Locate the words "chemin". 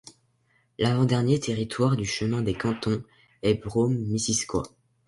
2.07-2.41